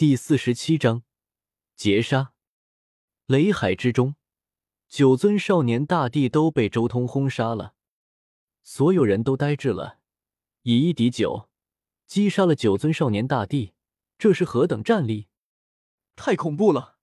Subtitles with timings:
[0.00, 1.02] 第四十七章
[1.76, 2.32] 劫杀。
[3.26, 4.14] 雷海之中，
[4.88, 7.74] 九尊少年大帝都被周通轰杀了，
[8.62, 9.98] 所有人都呆滞了。
[10.62, 11.50] 以一敌九，
[12.06, 13.74] 击杀了九尊少年大帝，
[14.16, 15.28] 这是何等战力？
[16.16, 16.96] 太恐怖了！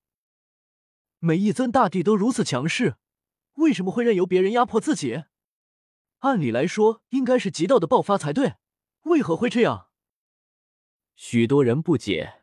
[1.20, 2.96] 每一尊大帝都如此强势，
[3.58, 5.26] 为什么会任由别人压迫自己？
[6.22, 8.56] 按理来说，应该是极道的爆发才对，
[9.04, 9.90] 为何会这样？
[11.14, 12.42] 许多人不解。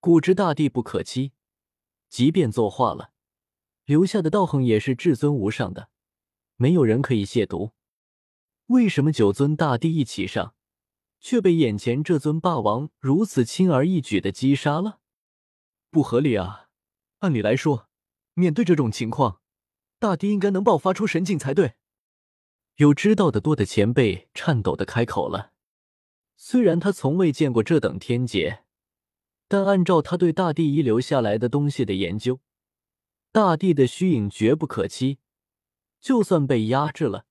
[0.00, 1.32] 古之大帝不可欺，
[2.08, 3.10] 即便作化了，
[3.84, 5.90] 留下的道行也是至尊无上的，
[6.56, 7.72] 没有人可以亵渎。
[8.66, 10.54] 为什么九尊大帝一起上，
[11.20, 15.00] 却被眼前这尊霸王如此轻而易举的击杀了？
[15.90, 16.68] 不合理啊！
[17.18, 17.88] 按理来说，
[18.34, 19.40] 面对这种情况，
[19.98, 21.74] 大帝应该能爆发出神境才对。
[22.76, 25.52] 有知道的多的前辈颤抖的开口了，
[26.36, 28.65] 虽然他从未见过这等天劫。
[29.48, 32.40] 但按照他对大地遗留下来的东西的研究，
[33.30, 35.18] 大地的虚影绝不可欺，
[36.00, 37.26] 就算被压制了，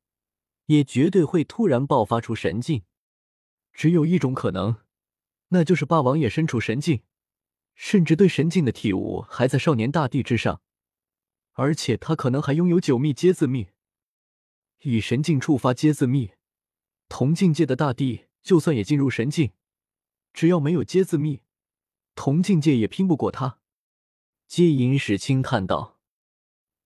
[0.67, 2.84] 也绝对会突然爆发出神境。
[3.73, 4.78] 只有一种可能，
[5.50, 7.02] 那就是霸王也身处神境，
[7.73, 10.61] 甚至对神境的体悟还在少年大帝之上，
[11.52, 13.67] 而且他可能还拥有九秘阶字秘。
[14.84, 16.32] 以神境触发阶字秘，
[17.09, 19.52] 同境界的大帝就算也进入神境，
[20.32, 21.42] 只要没有阶字秘。
[22.16, 23.59] 同境界也拼不过他，
[24.47, 25.99] 接引使轻叹道：“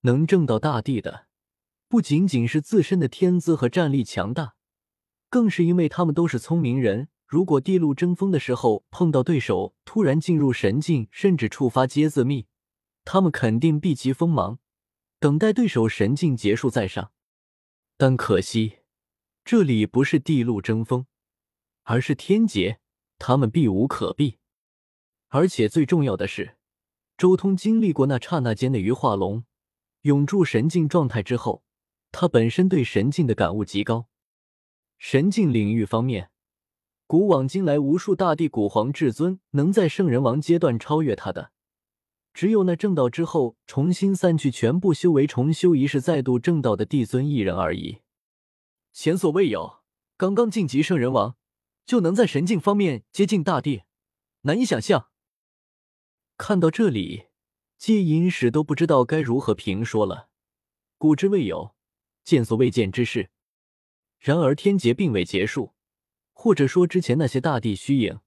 [0.02, 1.28] 能证到大地的，
[1.88, 4.56] 不仅仅是自身的天资和战力强大，
[5.30, 7.08] 更是因为他们都是聪明人。
[7.26, 12.48] 如果地路争锋的时候碰到对手突然进入神境，甚至触发阶字秘，
[13.04, 14.58] 他们肯定避其锋芒，
[15.20, 17.12] 等待对手神境结束再上。
[17.96, 18.78] 但可惜，
[19.44, 21.06] 这里不是地路争锋，
[21.84, 22.80] 而是天劫，
[23.16, 24.38] 他们避无可避。”
[25.30, 26.56] 而且最重要的是，
[27.16, 29.44] 周通经历过那刹那间的鱼化龙，
[30.02, 31.62] 永驻神境状态之后，
[32.10, 34.08] 他本身对神境的感悟极高。
[34.98, 36.30] 神境领域方面，
[37.06, 41.52] 古往今来无数大帝、古皇至尊能在圣人王阶段超越他的，
[42.34, 48.00] 只有那正道之后重新散去全部修为、重修一世再度正道的帝尊一人而已，
[48.92, 49.78] 前所未有。
[50.16, 51.36] 刚刚晋级圣人王，
[51.86, 53.82] 就能在神境方面接近大帝，
[54.42, 55.09] 难以想象。
[56.40, 57.26] 看到这里，
[57.76, 60.30] 戒隐使都不知道该如何评说了。
[60.96, 61.74] 古之未有，
[62.24, 63.28] 见所未见之事。
[64.18, 65.74] 然而天劫并未结束，
[66.32, 68.20] 或者说之前那些大地虚影，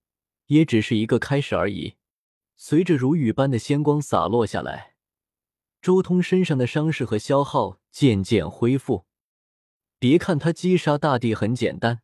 [0.46, 1.96] 也只是一个开始而已。
[2.56, 4.94] 随着如雨般的仙光洒落下来，
[5.82, 9.06] 周通身上的伤势和消耗渐渐恢复。
[9.98, 12.04] 别看他击杀大地很简单，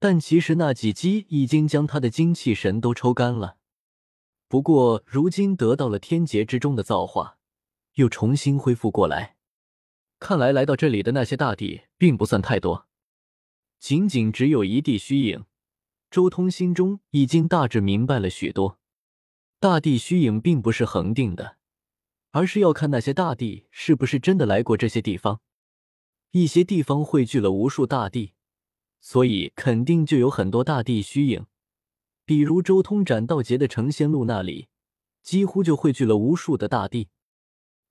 [0.00, 3.58] 但其实那几击已经将他的精气神都抽干了。
[4.50, 7.38] 不过，如今得到了天劫之中的造化，
[7.94, 9.36] 又重新恢复过来。
[10.18, 12.88] 看来来到这里的那些大帝并不算太多，
[13.78, 15.44] 仅仅只有一地虚影。
[16.10, 18.80] 周通心中已经大致明白了许多。
[19.60, 21.58] 大地虚影并不是恒定的，
[22.32, 25.40] 而是要看那些大帝是不是真的来过这些地方。
[26.32, 28.32] 一些地方汇聚了无数大帝，
[29.00, 31.46] 所以肯定就有很多大地虚影。
[32.30, 34.68] 比如周通斩道劫的成仙路那里，
[35.20, 37.08] 几乎就汇聚了无数的大帝，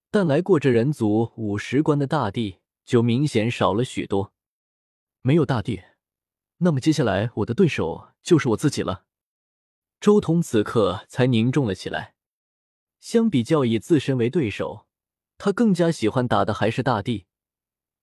[0.10, 4.32] 但来过这人族五十关的大帝就明显少了许多。
[5.20, 5.82] 没有大帝，
[6.60, 9.04] 那么接下来我的对手就是我自己了。
[10.00, 12.16] 周通此刻才凝重了起来。
[13.02, 14.88] 相比较以自身为对手，
[15.38, 17.26] 他更加喜欢打的还是大帝，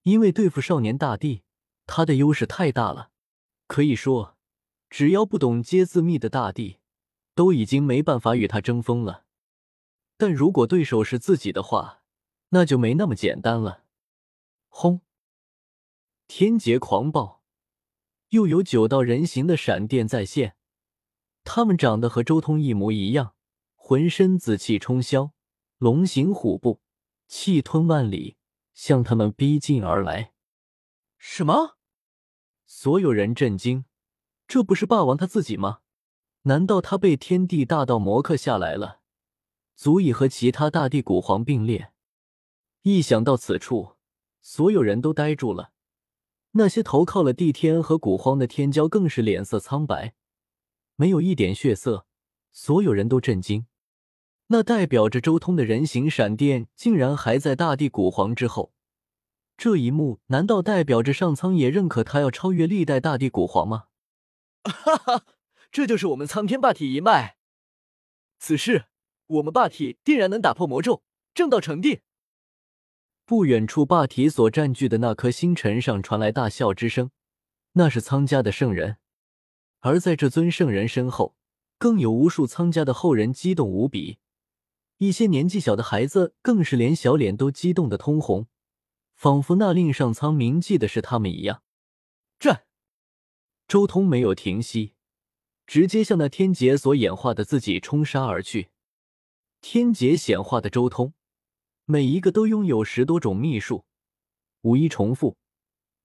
[0.02, 1.44] 因为对付少年大帝，
[1.86, 3.08] 他的优势太大了，
[3.66, 4.35] 可以说。
[4.96, 6.78] 只要不懂接字密的大帝，
[7.34, 9.26] 都已经没办法与他争锋了。
[10.16, 12.02] 但如果对手是自己的话，
[12.48, 13.84] 那就没那么简单了。
[14.68, 15.02] 轰！
[16.26, 17.42] 天劫狂暴，
[18.30, 20.56] 又有九道人形的闪电再现，
[21.44, 23.34] 他们长得和周通一模一样，
[23.74, 25.32] 浑身紫气冲霄，
[25.76, 26.80] 龙行虎步，
[27.28, 28.38] 气吞万里，
[28.72, 30.32] 向他们逼近而来。
[31.18, 31.76] 什么？
[32.64, 33.84] 所有人震惊。
[34.48, 35.80] 这不是霸王他自己吗？
[36.42, 39.00] 难道他被天地大道磨刻下来了，
[39.74, 41.92] 足以和其他大地古皇并列？
[42.82, 43.96] 一想到此处，
[44.40, 45.72] 所有人都呆住了。
[46.52, 50.14] 那些投靠了帝天和古荒的天骄更是脸色苍白，
[50.94, 52.06] 没有一点血色。
[52.52, 53.66] 所有人都震惊，
[54.46, 58.72] 那代表着周通的人形闪电竟然还在大地古皇之后。
[59.58, 63.86] 这一幕难道代表着上苍也认可他要超越历代大地古皇吗？
[64.68, 65.24] 哈哈，
[65.70, 67.36] 这就是我们苍天霸体一脉。
[68.38, 68.86] 此事
[69.26, 71.02] 我们霸体定然能打破魔咒，
[71.34, 72.00] 正道成帝。
[73.24, 77.10] 不远处，霸体所占据的那颗星辰上传来大笑之声，
[77.72, 78.98] 那是苍家的圣人。
[79.80, 81.36] 而在这尊圣人身后，
[81.78, 84.18] 更有无数苍家的后人激动无比，
[84.98, 88.46] 一些年纪小的孩子更是连小脸都激动的通红，
[89.14, 91.62] 仿佛那令上苍铭记的是他们一样。
[93.68, 94.94] 周通没有停息，
[95.66, 98.68] 直接向那天劫所演化的自己冲杀而去。
[99.60, 101.12] 天劫显化的周通。
[101.88, 103.84] 每一个都拥有十多种秘术，
[104.62, 105.36] 无一重复，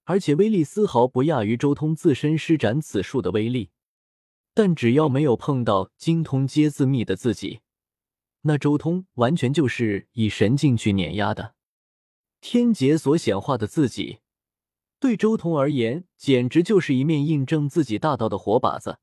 [0.04, 3.72] 而且威力丝毫不亚于周通自身施展此术的威力。
[4.54, 7.62] 但只要没有碰到精通皆自秘的自己，
[8.42, 11.56] 那周通完全就是以神境去碾压的。
[12.42, 14.20] 天劫所显化的自己，
[15.02, 19.00] 对周通而言，简直就是一面印证自己大道的活靶子，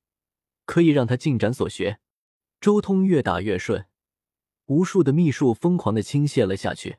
[0.64, 1.98] 可以让他进展所学。
[2.60, 3.86] 周通越打越顺。
[4.66, 6.98] 无数的秘术疯狂的倾泻了下去，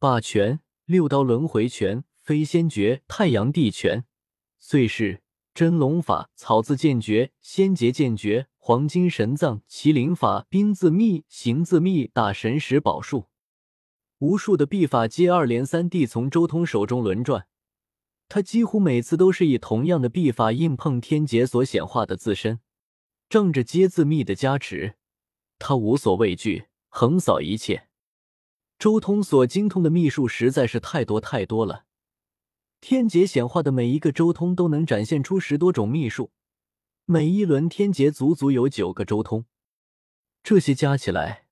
[0.00, 4.04] 霸拳、六刀轮回拳、飞仙诀、太阳地拳、
[4.58, 5.22] 碎石
[5.54, 13.26] 真龙法、草字剑诀、仙劫剑诀、黄金神藏、麒麟法、兵字秘、行字秘、大神石宝术，
[14.18, 17.46] 无数的秘法接二连三地从周通手中轮转，
[18.34, 22.60] 他几乎每次都是以同样的秘法硬碰天劫所显化的自身，
[23.28, 24.94] 仗着接字秘的加持。
[25.58, 27.88] 他无所畏惧，横扫一切。
[28.78, 31.84] 周通所精通的秘术实在是太多太多了。
[32.80, 36.30] 天劫显化的每一个周通都能展现出十多种秘术，
[37.04, 39.44] 每一轮天劫足足有九个周通，
[40.42, 41.44] 这些加起来，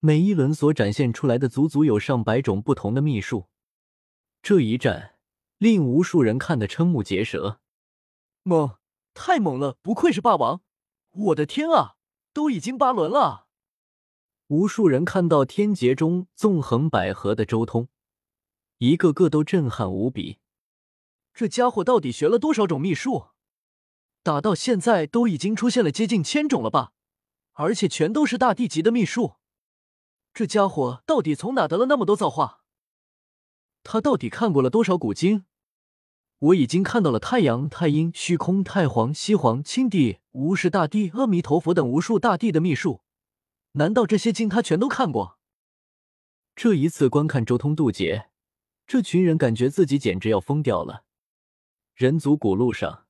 [0.00, 3.46] 每一轮所展现出来的足足有上百种不同的秘术。
[4.42, 5.14] 这一战
[5.58, 7.60] 令无数人看得瞠目结舌。
[8.42, 8.76] 猛，
[9.14, 9.78] 太猛了！
[9.82, 10.62] 不愧是霸王！
[11.12, 11.96] 我的天啊，
[12.32, 13.46] 都已经八轮了！
[14.48, 17.88] 无数人看到天劫中纵横捭阖的周通，
[18.78, 20.38] 一个个都震撼无比。
[21.34, 23.28] 这家伙到底学了多少种秘术？
[24.22, 26.92] 打到现在都已经出现了接近千种了吧？
[27.54, 29.36] 而且全都是大地级的秘术。
[30.34, 32.62] 这家伙到底从哪得了那么多造化？
[33.88, 35.44] 他到底看过了多少古经？
[36.38, 43.02] 我已经看到了太阳、太阴、虚空、太皇、西皇、青帝、无始大帝、阿弥陀佛等无数大帝的秘术。
[43.72, 45.38] 难道这些经他全都看过？
[46.56, 48.28] 这一次观看周通渡劫，
[48.88, 51.04] 这群人感觉自己简直要疯掉了。
[51.94, 53.06] 人族古路上，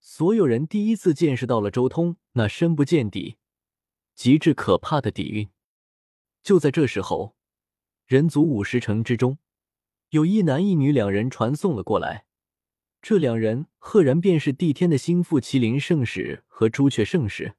[0.00, 3.38] 所有人第一次见识到了周通那深不见底、
[4.14, 5.50] 极致可怕的底蕴。
[6.44, 7.34] 就在这时候，
[8.06, 9.38] 人族五十城之中，
[10.12, 12.26] 有一男一女两人传送了过来。
[13.00, 17.54] 这两人赫然便是帝天的心腹麒麟圣使和朱雀圣使。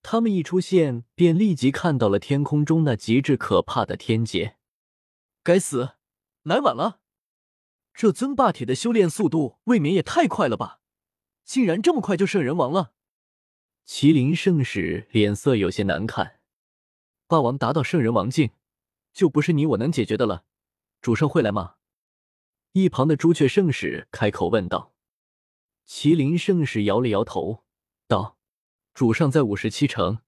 [0.00, 4.56] 他们一出现，便立即看到了天空中那极致可怕的天劫。
[5.42, 5.94] 该死，
[6.44, 7.00] 来晚了！
[7.92, 10.80] 这尊霸体的修炼速度未免也太快了吧！
[11.44, 12.92] 竟然这么快就圣人王了！
[13.84, 16.38] 麒麟圣使脸色有些难看。
[17.26, 18.50] 霸王达到圣人王境，
[19.12, 20.44] 就不是你我能解决的了。
[21.06, 21.76] 主上会来吗？
[22.72, 24.92] 一旁的朱雀圣使开口问道。
[25.86, 27.64] 麒麟圣使摇了摇头，
[28.08, 28.40] 道。
[28.92, 30.18] 主上在五十七城，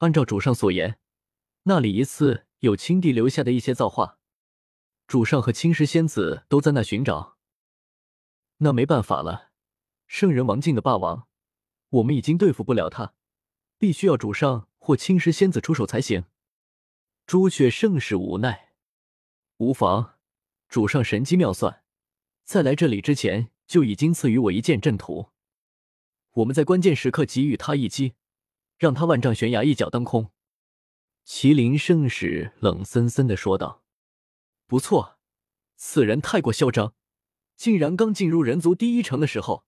[0.00, 0.98] 按照主上所言，
[1.62, 4.18] 那里一次有青帝留下的一些造化，
[5.06, 7.38] 主上和青石仙子都在那寻找。
[8.58, 9.52] 那没办法了，
[10.06, 11.28] 圣人王境的霸王，
[11.88, 13.14] 我们已经对付不了他，
[13.78, 16.26] 必须要主上或青石仙子出手才行。
[17.26, 18.69] 朱雀圣使无奈，
[19.60, 20.14] 无妨，
[20.70, 21.82] 主上神机妙算，
[22.44, 25.28] 在来这里之前就已经赐予我一件阵图。
[26.30, 28.14] 我们在关键时刻给予他一击，
[28.78, 30.30] 让他万丈悬崖一脚蹬空。”
[31.28, 33.84] 麒麟圣使冷森森的说道。
[34.66, 35.18] “不错，
[35.76, 36.94] 此人太过嚣张，
[37.54, 39.66] 竟然刚进入人族第一城的时候，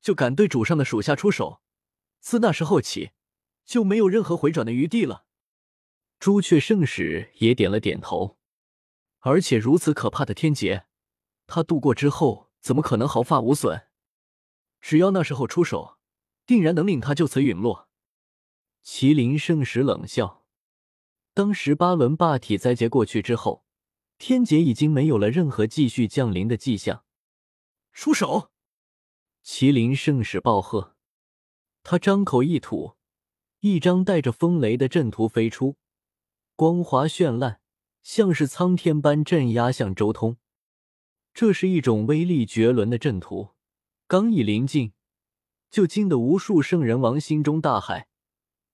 [0.00, 1.60] 就敢对主上的属下出手。
[2.18, 3.12] 自那时候起，
[3.64, 5.26] 就没有任何回转的余地了。”
[6.18, 8.37] 朱雀圣使也点了点头。
[9.28, 10.86] 而且如此可怕的天劫，
[11.46, 13.88] 他度过之后，怎么可能毫发无损？
[14.80, 15.98] 只要那时候出手。
[16.46, 17.90] 定然能令他就此陨落。
[18.82, 20.46] 麒麟圣使冷笑。
[21.34, 23.66] 当十八轮霸体灾劫过去之后，
[24.16, 27.04] 天劫已经没有了任何继续降临的迹象。
[27.92, 28.50] 出手！
[29.44, 30.96] 麒麟圣使暴喝。
[31.82, 32.96] 他张口一吐，
[33.60, 35.76] 一张带着风雷的阵图飞出，
[36.56, 37.60] 光华绚烂，
[38.02, 40.36] 像是苍天般镇压向周通。
[41.34, 43.50] 这是一种威力绝伦的阵图，
[44.06, 44.92] 刚一临近。
[45.70, 48.06] 就惊得无数圣人王心中大骇，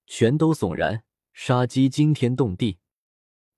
[0.07, 1.03] 全都悚然，
[1.33, 2.79] 杀机惊天动地，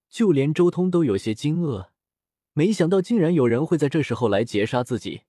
[0.09, 1.91] 就连周通都有些惊愕，
[2.55, 5.25] 没想到竟然有人会在这时候来截杀自己。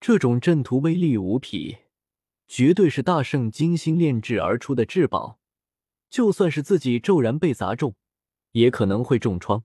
[0.00, 1.76] 这种阵图威力无匹，
[2.48, 5.38] 绝对是大圣精心炼制而出的至宝，
[6.08, 7.94] 就算是自己骤然被砸中，
[8.52, 9.64] 也可能会重创。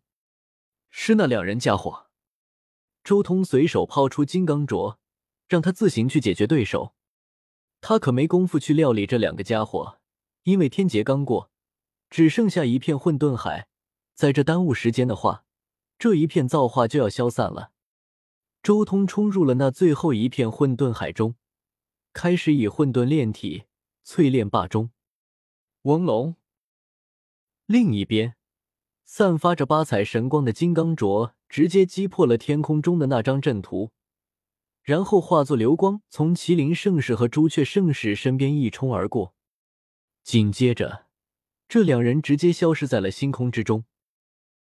[0.89, 2.07] 是那两人家伙。
[3.03, 4.97] 周通随手抛出金刚镯，
[5.47, 6.95] 让他自行去解决对手。
[7.81, 9.99] 他可没工夫去料理这两个家伙，
[10.41, 11.51] 因为天劫刚过，
[12.09, 13.67] 只剩下一片混沌海，
[14.15, 15.45] 在这耽误时间的话，
[15.99, 17.71] 这一片造化就要消散了。
[18.63, 21.35] 周通冲入了那最后一片混沌海中，
[22.11, 23.65] 开始以混沌炼体
[24.03, 24.89] 淬炼霸中。
[25.83, 26.35] 王龙。
[27.67, 28.35] 另一边，
[29.05, 33.91] 散发着八彩神光的金刚镯直接击破了天空中的那张阵图。
[34.81, 39.33] 然后化作流光，从麒麟圣使和朱雀圣使身边一冲而过。
[40.23, 41.05] 紧接着，
[41.67, 43.85] 这两人直接消失在了星空之中。